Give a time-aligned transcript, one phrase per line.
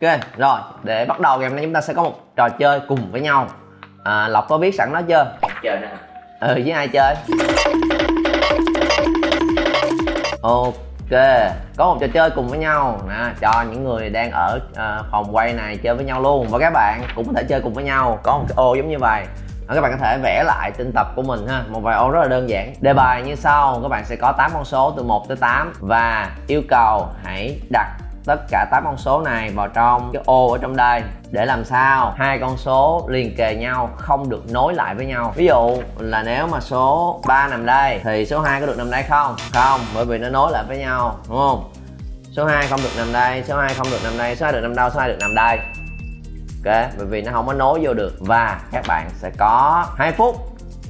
[0.00, 2.80] ok rồi để bắt đầu ngày hôm nay chúng ta sẽ có một trò chơi
[2.88, 3.46] cùng với nhau.
[4.04, 5.32] À, lộc có biết sẵn đó chưa?
[5.62, 5.88] Chơi nè.
[6.40, 7.14] Ừ với ai chơi?
[10.42, 11.20] Ok
[11.76, 13.00] có một trò chơi cùng với nhau.
[13.08, 16.46] Nè cho những người đang ở à, phòng quay này chơi với nhau luôn.
[16.50, 18.18] Và các bạn cũng có thể chơi cùng với nhau.
[18.22, 19.24] Có một cái ô giống như vậy.
[19.74, 21.62] Các bạn có thể vẽ lại trên tập của mình ha.
[21.68, 22.74] Một vài ô rất là đơn giản.
[22.80, 23.78] Đề bài như sau.
[23.82, 27.60] Các bạn sẽ có 8 con số từ 1 tới 8 và yêu cầu hãy
[27.70, 27.88] đặt
[28.30, 31.64] tất cả 8 con số này vào trong cái ô ở trong đây để làm
[31.64, 35.32] sao hai con số liền kề nhau, không được nối lại với nhau.
[35.36, 38.90] Ví dụ là nếu mà số 3 nằm đây thì số 2 có được nằm
[38.90, 39.36] đây không?
[39.52, 41.72] Không, bởi vì nó nối lại với nhau, đúng không?
[42.36, 44.60] Số 2 không được nằm đây, số 2 không được nằm đây, số 2 được
[44.60, 45.58] nằm đâu, số 2 được nằm đây.
[46.64, 48.12] Ok, bởi vì nó không có nối vô được.
[48.20, 50.36] Và các bạn sẽ có 2 phút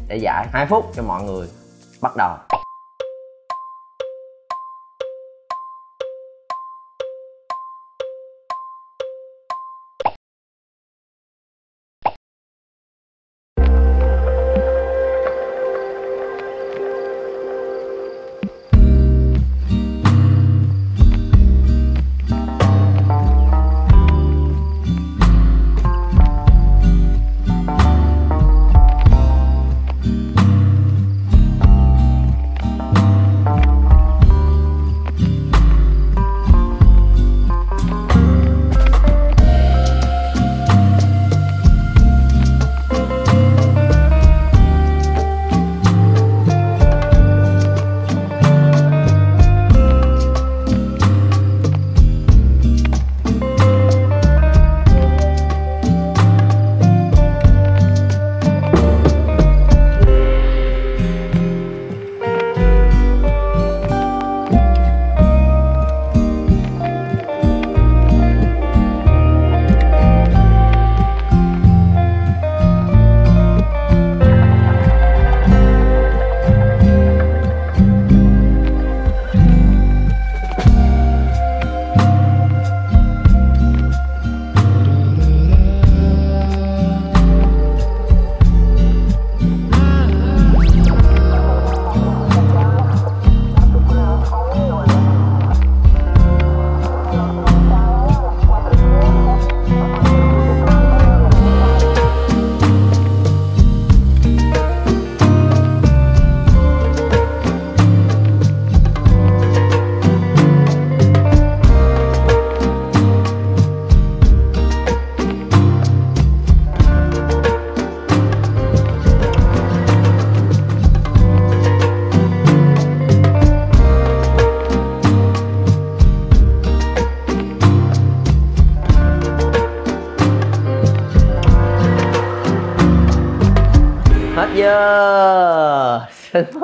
[0.08, 1.48] để giải 2 phút cho mọi người
[2.00, 2.30] bắt đầu.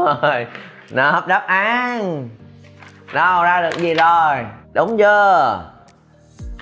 [0.07, 0.47] Mời
[0.91, 2.29] nộp đáp án.
[3.13, 4.37] Đâu ra được gì rồi?
[4.73, 5.65] Đúng chưa?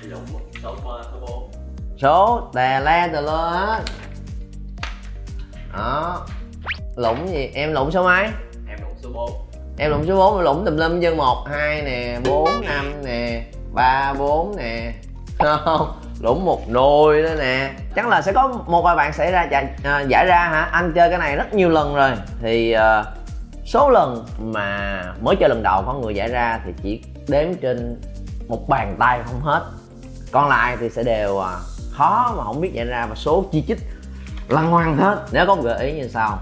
[0.09, 0.25] Đúng
[0.63, 1.51] số số bốn
[1.97, 3.81] số tè le tè lơ hết
[5.73, 6.25] đó.
[6.95, 7.51] Lũng gì?
[7.53, 8.23] Em lũng số mấy?
[8.69, 9.29] Em đúng số 4
[9.77, 14.13] em lũng số 4 lũng tùm lum dân một hai nè bốn năm nè ba
[14.13, 14.93] bốn nè.
[15.39, 17.71] Không lũng một nồi đó nè.
[17.95, 20.69] Chắc là sẽ có một vài bạn xảy ra giải, à, giải ra hả?
[20.71, 22.11] Anh chơi cái này rất nhiều lần rồi.
[22.41, 23.03] Thì à,
[23.65, 28.01] số lần mà mới chơi lần đầu có người giải ra thì chỉ đếm trên
[28.47, 29.61] một bàn tay không hết.
[30.31, 31.57] Còn lại thì sẽ đều à,
[31.91, 33.77] khó mà không biết giải ra và số chi chít
[34.47, 35.25] lăng ngoan hết.
[35.31, 36.39] Nếu có một gợi ý như sau.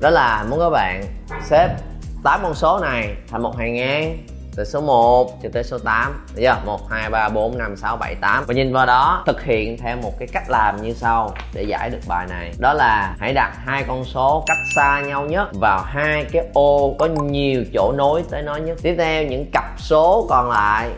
[0.00, 1.04] Đó là muốn các bạn
[1.42, 1.76] xếp
[2.22, 4.18] 8 con số này thành một hàng ngang
[4.56, 6.66] từ số 1 cho tới số 8 Đấy chưa?
[6.66, 9.96] 1, 2, 3, 4, 5, 6, 7, 8 Và nhìn vào đó thực hiện theo
[9.96, 12.52] một cái cách làm như sau để giải được bài này.
[12.58, 16.96] Đó là hãy đặt hai con số cách xa nhau nhất vào hai cái ô
[16.98, 18.78] có nhiều chỗ nối tới nó nhất.
[18.82, 20.90] Tiếp theo những cặp số còn lại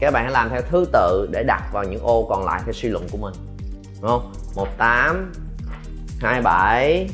[0.00, 2.72] các bạn hãy làm theo thứ tự để đặt vào những ô còn lại theo
[2.72, 3.34] suy luận của mình.
[4.00, 4.32] Đúng không?
[4.56, 5.32] 18
[6.20, 7.08] 27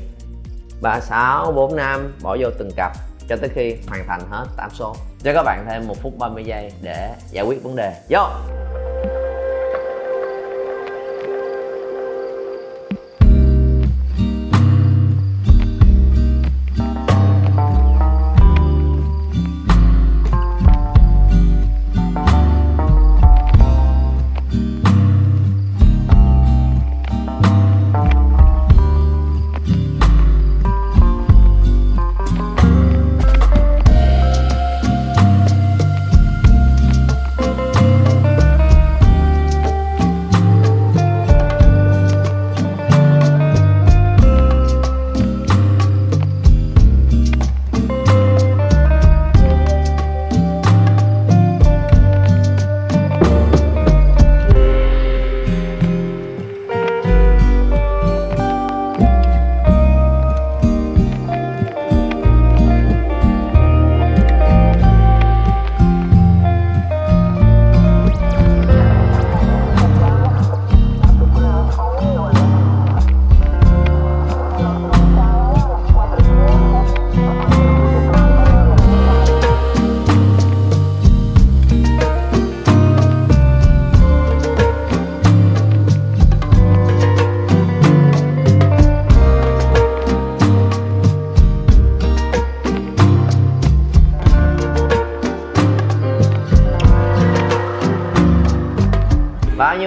[0.80, 2.92] 36 45 bỏ vô từng cặp
[3.28, 4.96] cho tới khi hoàn thành hết 8 số.
[5.24, 7.92] Cho các bạn thêm 1 phút 30 giây để giải quyết vấn đề.
[8.08, 8.28] Vô!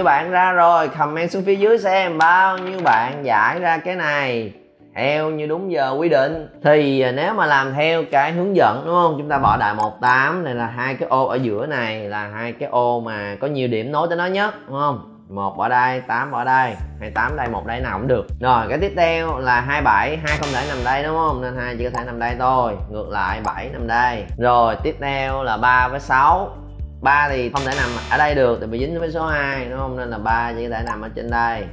[0.00, 0.88] Nhiêu bạn ra rồi?
[0.88, 4.52] Comment xuống phía dưới xem bao nhiêu bạn giải ra cái này.
[4.94, 8.82] Theo như đúng giờ quy định, thì à, nếu mà làm theo cái hướng dẫn,
[8.86, 9.14] đúng không?
[9.18, 12.52] Chúng ta bỏ đại 18 này là hai cái ô ở giữa này là hai
[12.52, 15.16] cái ô mà có nhiều điểm nối tới nó nhất, đúng không?
[15.28, 16.74] Một bỏ đây 8 bỏ đây.
[17.00, 18.26] 28 đây, một đây nào cũng được.
[18.40, 21.42] Rồi, cái tiếp theo là 27 hai không thể nằm đây, đúng không?
[21.42, 22.72] Nên hai chỉ có thể nằm đây thôi.
[22.90, 24.24] Ngược lại 7 nằm đây.
[24.38, 26.48] Rồi, tiếp theo là 3 với 6
[27.02, 29.78] ba thì không thể nằm ở đây được, tại vì dính với số 2 đúng
[29.78, 29.96] không?
[29.96, 31.64] Nên là ba chỉ có thể nằm ở trên đây.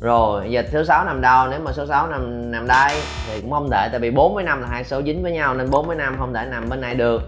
[0.00, 1.48] Rồi giờ số 6 nằm đâu?
[1.50, 2.94] Nếu mà số 6 nằm nằm đây
[3.26, 5.54] thì cũng không thể, tại vì 4 với 5 là hai số dính với nhau,
[5.54, 7.22] nên 4 với 5 không thể nằm bên này được.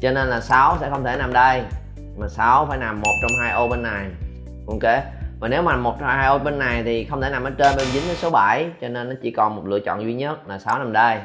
[0.00, 1.62] Cho nên là 6 sẽ không thể nằm đây,
[2.18, 4.06] mà 6 phải nằm một trong hai ô bên này.
[4.68, 5.02] Ok?
[5.40, 7.76] Và nếu mà một trong hai ô bên này thì không thể nằm ở trên
[7.76, 10.48] bên dính với số 7 cho nên nó chỉ còn một lựa chọn duy nhất
[10.48, 11.18] là 6 nằm đây.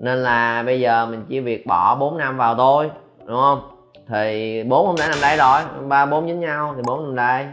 [0.00, 2.90] Nên là bây giờ mình chỉ việc bỏ 4 năm vào thôi,
[3.26, 3.75] đúng không?
[4.08, 5.60] Thì bốn không thể nằm đây rồi.
[5.88, 7.46] Ba, bốn dính nhau thì bốn nằm đây.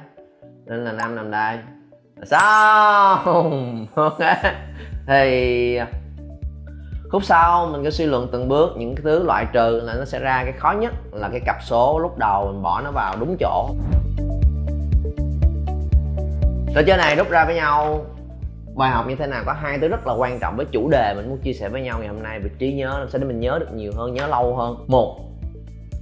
[0.65, 1.57] Nên là năm nằm đây.
[2.23, 3.85] Xong.
[3.95, 4.19] Ok.
[5.07, 5.79] Thì,
[7.09, 10.05] khúc sau mình cứ suy luận từng bước những cái thứ loại trừ là nó
[10.05, 13.15] sẽ ra cái khó nhất là cái cặp số lúc đầu mình bỏ nó vào
[13.19, 13.69] đúng chỗ.
[16.75, 18.05] Trò chơi này rút ra với nhau,
[18.75, 19.43] bài học như thế nào?
[19.45, 21.81] Có hai thứ rất là quan trọng với chủ đề mình muốn chia sẻ với
[21.81, 22.39] nhau ngày hôm nay.
[22.39, 24.85] Về trí nhớ làm sao để mình nhớ được nhiều hơn, nhớ lâu hơn.
[24.87, 25.32] Một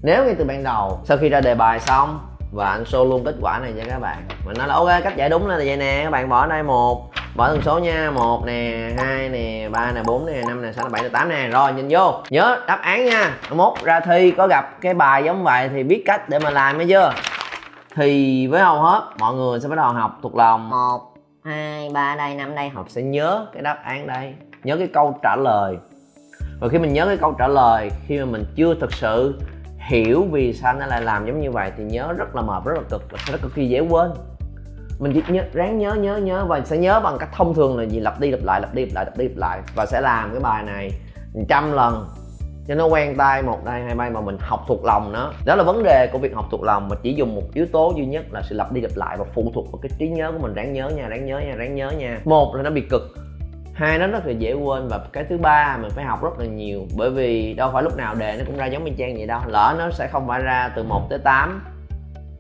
[0.03, 2.19] nếu ngay từ ban đầu sau khi ra đề bài xong
[2.51, 4.17] và anh show luôn kết quả này cho các bạn.
[4.45, 7.11] Mình nói là ok cách giải đúng là vậy nè các bạn bỏ đây một
[7.35, 10.85] bỏ từng số nha một nè hai nè ba nè bốn nè năm nè sáu
[10.85, 11.49] nè bảy nè tám nè.
[11.49, 12.13] Rồi nhìn vô.
[12.29, 13.37] Nhớ đáp án nha.
[13.49, 16.77] Mốt ra thi có gặp cái bài giống vậy thì biết cách để mà làm
[16.77, 17.13] nghe chưa?
[17.95, 20.69] Thì với hầu hết mọi người sẽ bắt đầu học thuộc lòng.
[20.69, 21.01] Một
[21.45, 22.69] hai ba đây năm đây.
[22.69, 24.33] Học sẽ nhớ cái đáp án đây.
[24.63, 25.77] Nhớ cái câu trả lời.
[26.59, 29.39] Và khi mình nhớ cái câu trả lời khi mà mình chưa thực sự
[29.87, 32.73] hiểu vì sao nó lại làm giống như vậy thì nhớ rất là mệt, rất
[32.75, 34.11] là cực rất là rất cực kỳ dễ quên.
[34.99, 37.83] Mình chỉ nhớ, ráng nhớ nhớ nhớ và sẽ nhớ bằng cách thông thường là
[37.83, 40.01] gì, lặp đi lặp lại, lặp đi lặp lại, lặp đi lặp lại và sẽ
[40.01, 40.91] làm cái bài này
[41.49, 42.07] trăm lần.
[42.67, 45.33] Cho nó quen tay một đây hai bay mà mình học thuộc lòng nó.
[45.45, 47.93] Đó là vấn đề của việc học thuộc lòng, mà chỉ dùng một yếu tố
[47.97, 50.31] duy nhất là sự lặp đi lặp lại và phụ thuộc vào cái trí nhớ
[50.31, 50.53] của mình.
[50.53, 52.19] Ráng nhớ nha, ráng nhớ nha, ráng nhớ nha.
[52.25, 53.01] Một là nó bị cực
[53.81, 56.45] hai nó rất là dễ quên và cái thứ ba mình phải học rất là
[56.45, 56.87] nhiều.
[56.97, 59.41] Bởi vì đâu phải lúc nào đề nó cũng ra giống y chang vậy đâu.
[59.47, 61.63] Lỡ nó sẽ không phải ra từ 1 tới 8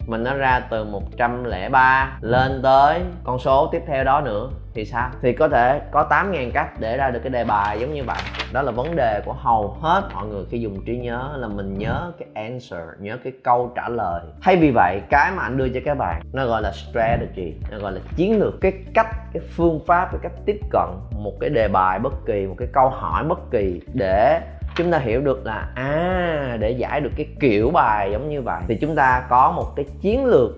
[0.05, 5.09] mình nó ra từ 103 lên tới con số tiếp theo đó nữa, thì sao?
[5.21, 8.17] Thì có thể có 8.000 cách để ra được cái đề bài giống như vậy
[8.53, 11.77] đó là vấn đề của hầu hết mọi người khi dùng trí nhớ là mình
[11.77, 14.21] nhớ cái answer, nhớ cái câu trả lời.
[14.41, 17.77] Thay vì vậy, cái mà anh đưa cho các bạn, nó gọi là strategy, nó
[17.77, 21.49] gọi là chiến lược cái cách, cái phương pháp, cái cách tiếp cận một cái
[21.49, 24.41] đề bài bất kỳ, một cái câu hỏi bất kỳ để
[24.75, 28.61] chúng ta hiểu được là à để giải được cái kiểu bài giống như vậy
[28.67, 30.51] thì chúng ta có một cái chiến lược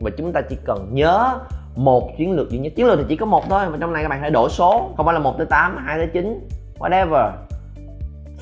[0.00, 1.38] mà chúng ta chỉ cần nhớ
[1.76, 2.72] một chiến lược duy nhất.
[2.76, 4.90] Chiến lược thì chỉ có một thôi, mà trong này các bạn hãy đổi số.
[4.96, 6.48] Không phải là một tới tám, hai tới chín,
[6.78, 7.30] whatever.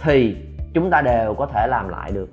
[0.03, 0.37] Thì
[0.75, 2.29] chúng ta đều có thể làm lại được.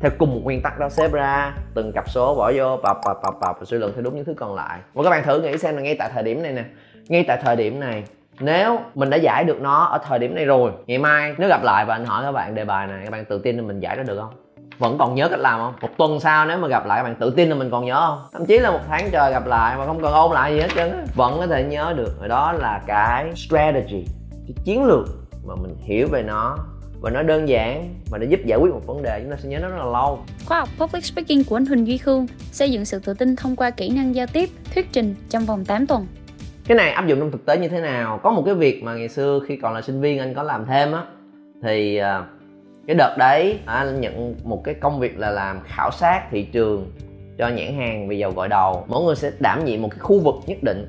[0.00, 3.16] Theo cùng một nguyên tắc đó, xếp ra từng cặp số, bỏ vô, bập bập
[3.22, 4.78] bập bập và suy luận theo đúng những thứ còn lại.
[4.94, 6.64] Và các bạn thử nghĩ xem là ngay tại thời điểm này nè.
[7.08, 8.04] Ngay tại thời điểm này
[8.40, 11.62] nếu mình đã giải được nó ở thời điểm này rồi ngày mai nếu gặp
[11.62, 13.80] lại và anh hỏi các bạn đề bài này các bạn tự tin là mình
[13.80, 14.30] giải nó được không?
[14.78, 15.74] Vẫn còn nhớ cách làm không?
[15.80, 18.06] Một tuần sau nếu mà gặp lại các bạn tự tin là mình còn nhớ
[18.06, 18.18] không?
[18.32, 20.68] Thậm chí là một tháng trời gặp lại mà không cần ôn lại gì hết
[20.74, 25.06] trơn vẫn có thể nhớ được rồi đó là cái strategy cái chiến lược
[25.46, 26.58] mà mình hiểu về nó.
[27.00, 29.48] Và nó đơn giản và nó giúp giải quyết một vấn đề chúng ta sẽ
[29.48, 30.18] nhớ nó rất là lâu.
[30.46, 33.56] Khóa học Public Speaking của anh Huỳnh Duy Khương xây dựng sự tự tin thông
[33.56, 36.06] qua kỹ năng giao tiếp, thuyết trình trong vòng 8 tuần
[36.68, 38.20] cái này áp dụng trong thực tế như thế nào?
[38.22, 40.66] Có một cái việc mà ngày xưa khi còn là sinh viên anh có làm
[40.66, 41.02] thêm á,
[41.62, 42.24] thì à,
[42.86, 46.90] cái đợt đấy anh nhận một cái công việc là làm khảo sát thị trường
[47.38, 48.84] cho nhãn hàng về dầu gội đầu.
[48.86, 50.88] Mỗi người sẽ đảm nhiệm một cái khu vực nhất định.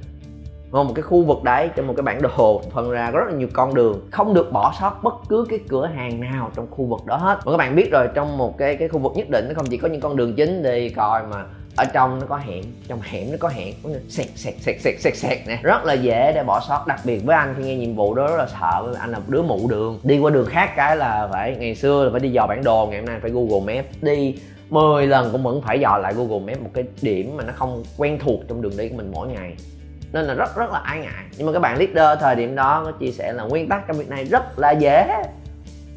[0.71, 0.87] Không?
[0.87, 3.37] một cái khu vực đấy trên một cái bản đồ phân ra có rất là
[3.37, 4.07] nhiều con đường.
[4.11, 7.39] Không được bỏ sót bất cứ cái cửa hàng nào trong khu vực đó hết.
[7.45, 9.65] Và các bạn biết rồi, trong một cái cái khu vực nhất định nó không
[9.69, 11.45] chỉ có những con đường chính đi coi mà
[11.77, 13.73] ở trong nó có hẻm, trong hẻm nó có hẻm
[14.09, 15.59] sẹt sẹt sẹt sẹt sẹt sẹt nè.
[15.63, 18.27] Rất là dễ để bỏ sót, đặc biệt với anh khi nghe nhiệm vụ đó
[18.27, 19.99] rất là sợ, bởi vì anh là một đứa mụ đường.
[20.03, 22.87] Đi qua đường khác cái là phải, ngày xưa là phải đi dò bản đồ,
[22.87, 24.35] ngày hôm nay phải google maps đi
[24.69, 27.83] 10 lần cũng vẫn phải dò lại google maps một cái điểm mà nó không
[27.97, 29.53] quen thuộc trong đường đi của mình mỗi ngày.
[30.13, 31.23] Nên là rất rất là ai ngại.
[31.37, 33.97] Nhưng mà các bạn leader thời điểm đó có chia sẻ là nguyên tắc trong
[33.97, 35.07] việc này rất là dễ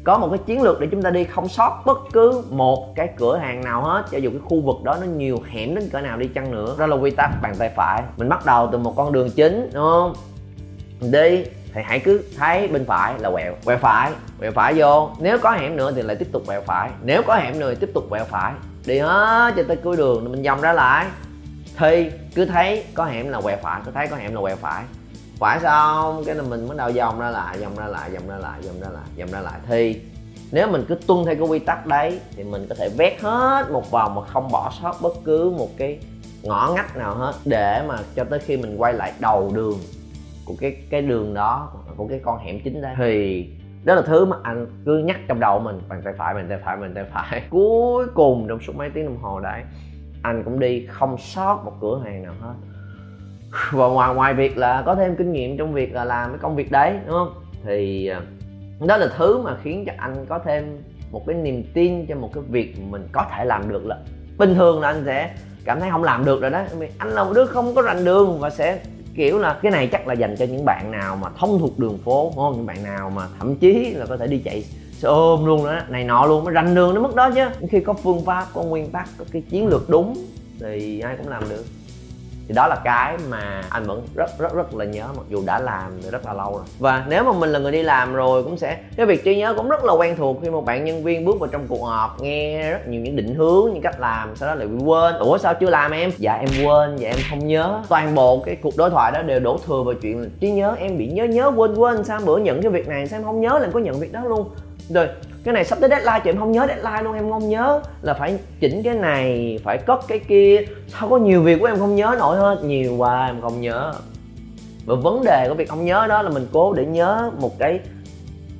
[0.03, 3.09] có một cái chiến lược để chúng ta đi không sót bất cứ một cái
[3.17, 6.01] cửa hàng nào hết, cho dù cái khu vực đó nó nhiều hẻm đến cỡ
[6.01, 6.75] nào đi chăng nữa.
[6.79, 8.03] Đó là quy tắc bàn tay phải.
[8.17, 10.13] Mình bắt đầu từ một con đường chính, đúng không?
[11.01, 15.09] Mình đi thì hãy cứ thấy bên phải là quẹo quẹo phải quẹo phải vô.
[15.19, 16.89] Nếu có hẻm nữa thì lại tiếp tục quẹo phải.
[17.03, 18.53] Nếu có hẻm nữa thì tiếp tục quẹo phải.
[18.85, 21.05] Đi hết cho tới cuối đường mình vòng ra lại.
[21.77, 24.83] Thì cứ thấy có hẻm là quẹo phải, cứ thấy có hẻm là quẹo phải
[25.41, 28.37] phải xong cái là mình bắt đầu vòng ra lại vòng ra lại vòng ra
[28.37, 30.01] lại vòng ra lại vòng ra lại thì
[30.51, 33.71] nếu mình cứ tuân theo cái quy tắc đấy, thì mình có thể vét hết
[33.71, 35.99] một vòng mà không bỏ sót bất cứ một cái
[36.43, 39.79] ngõ ngách nào hết, để mà cho tới khi mình quay lại đầu đường
[40.45, 42.95] của cái cái đường đó, của cái con hẻm chính đấy.
[42.97, 43.45] Thì
[43.83, 46.59] đó là thứ mà anh cứ nhắc trong đầu mình, bàn tay phải, bàn tay
[46.65, 47.41] phải, bàn tay phải.
[47.49, 49.61] Cuối cùng trong suốt mấy tiếng đồng hồ đấy,
[50.23, 52.53] anh cũng đi không sót một cửa hàng nào hết.
[53.71, 56.55] và ngoài ngoài việc là có thêm kinh nghiệm trong việc là làm cái công
[56.55, 57.33] việc đấy, đúng không?
[57.65, 58.21] Thì à,
[58.87, 62.29] đó là thứ mà khiến cho anh có thêm một cái niềm tin cho một
[62.33, 63.97] cái việc mình có thể làm được là
[64.37, 66.61] bình thường là anh sẽ cảm thấy không làm được rồi đó.
[66.97, 68.79] Anh là một đứa không có rành đường và sẽ,
[69.15, 71.97] kiểu là, cái này chắc là dành cho những bạn nào mà thông thuộc đường
[71.97, 72.53] phố, đúng không?
[72.57, 75.79] Những bạn nào mà thậm chí là có thể đi chạy xe ôm luôn đó,
[75.89, 77.45] này nọ luôn, mới rành đường đến mức đó chứ.
[77.69, 80.25] Khi có phương pháp, có nguyên tắc, có cái chiến lược đúng
[80.59, 81.63] thì ai cũng làm được
[82.51, 85.59] thì đó là cái mà anh vẫn rất rất rất là nhớ, mặc dù đã
[85.59, 86.65] làm rất là lâu rồi.
[86.79, 89.53] Và nếu mà mình là người đi làm rồi cũng sẽ, cái việc trí nhớ
[89.53, 92.21] cũng rất là quen thuộc khi một bạn nhân viên bước vào trong cuộc họp
[92.21, 95.15] nghe rất nhiều những định hướng, những cách làm, sau đó lại bị quên.
[95.15, 96.11] Ủa, sao chưa làm em?
[96.17, 97.81] Dạ em quên dạ em không nhớ.
[97.89, 100.97] Toàn bộ cái cuộc đối thoại đó đều đổ thừa vào chuyện trí nhớ, em
[100.97, 103.49] bị nhớ nhớ, quên quên, sao bữa nhận cái việc này, sao em không nhớ
[103.49, 104.49] là em có nhận việc đó luôn.
[104.89, 105.07] Rồi
[105.43, 108.13] cái này sắp tới deadline, chị em không nhớ deadline luôn, em không nhớ là
[108.13, 110.61] phải chỉnh cái này, phải cất cái kia.
[110.87, 112.63] Sao có nhiều việc của em không nhớ nổi hết?
[112.63, 113.93] Nhiều quá, em không nhớ.
[114.85, 117.79] Và vấn đề của việc không nhớ đó là mình cố để nhớ một cái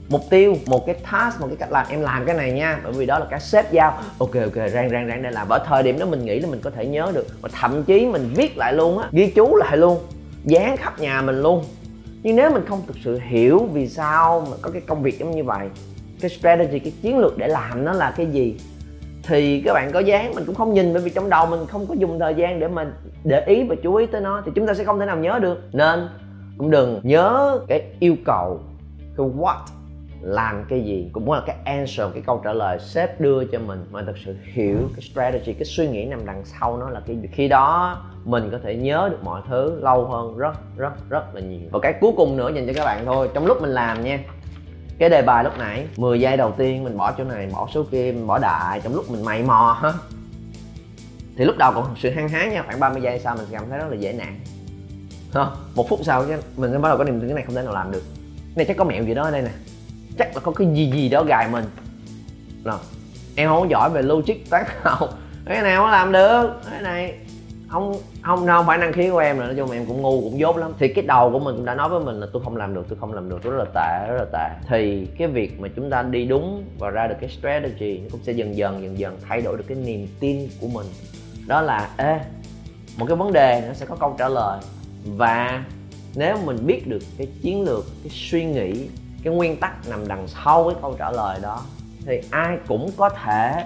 [0.09, 1.85] mục tiêu, một cái task, một cái cách làm.
[1.89, 3.97] Em làm cái này nha, bởi vì đó là cái sếp giao.
[4.19, 6.59] Ok ok, rang rang rang để làm ở thời điểm đó mình nghĩ là mình
[6.63, 7.27] có thể nhớ được.
[7.41, 9.99] Và thậm chí mình viết lại luôn á, ghi chú lại luôn,
[10.45, 11.63] dán khắp nhà mình luôn.
[12.23, 15.31] Nhưng nếu mình không thực sự hiểu vì sao mà có cái công việc giống
[15.31, 15.67] như vậy
[16.21, 18.57] cái strategy, cái chiến lược để làm nó là cái gì?
[19.23, 21.87] Thì các bạn có dán, mình cũng không nhìn, bởi vì trong đầu mình không
[21.87, 24.67] có dùng thời gian để mình để ý và chú ý tới nó, thì chúng
[24.67, 25.61] ta sẽ không thể nào nhớ được.
[25.73, 26.07] Nên,
[26.57, 28.59] cũng đừng nhớ cái yêu cầu,
[29.17, 29.57] cái what,
[30.21, 33.85] làm cái gì, cũng là cái answer, cái câu trả lời sếp đưa cho mình
[33.91, 37.15] mà thật sự hiểu cái strategy, cái suy nghĩ nằm đằng sau nó là cái
[37.15, 37.29] gì.
[37.31, 41.41] Khi đó, mình có thể nhớ được mọi thứ lâu hơn rất rất rất là
[41.41, 41.69] nhiều.
[41.71, 44.19] Và cái cuối cùng nữa dành cho các bạn thôi, trong lúc mình làm nha
[45.01, 47.83] cái đề bài lúc nãy 10 giây đầu tiên mình bỏ chỗ này, bỏ số
[47.91, 49.93] kia mình bỏ đại trong lúc mình mày mò ha.
[51.37, 53.79] Thì lúc đầu còn sự hăng hái nha, khoảng 30 giây sau mình cảm thấy
[53.79, 54.39] rất là dễ nản.
[55.75, 57.63] Một phút sau chứ mình sẽ bắt đầu có niềm tin cái này không thể
[57.63, 58.03] nào làm được.
[58.37, 59.51] Cái này chắc có mẹo gì đó ở đây nè.
[60.17, 61.65] Chắc là có cái gì gì đó gài mình.
[62.63, 62.77] Rồi,
[63.35, 65.09] em không giỏi về logic toán học.
[65.45, 67.13] Cái nào có làm được, cái này
[67.71, 70.39] không không không phải năng khiếu của em rồi, nói chung em cũng ngu, cũng
[70.39, 70.73] dốt lắm.
[70.79, 72.85] Thì cái đầu của mình cũng đã nói với mình là tôi không làm được,
[72.89, 74.67] tôi không làm được, rất là tệ, rất là tệ.
[74.69, 78.21] Thì cái việc mà chúng ta đi đúng và ra được cái strategy nó cũng
[78.23, 80.85] sẽ dần dần dần dần thay đổi được cái niềm tin của mình.
[81.47, 82.19] Đó là, ê,
[82.97, 84.59] một cái vấn đề nó sẽ có câu trả lời.
[85.05, 85.63] Và
[86.15, 88.87] nếu mình biết được cái chiến lược, cái suy nghĩ,
[89.23, 91.61] cái nguyên tắc nằm đằng sau cái câu trả lời đó,
[92.05, 93.65] thì ai cũng có thể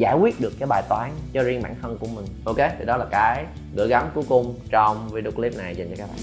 [0.00, 2.24] giải quyết được cái bài toán cho riêng bản thân của mình.
[2.44, 5.96] Ok, thì đó là cái gửi gắm cuối cùng trong video clip này dành cho
[5.98, 6.18] các bạn.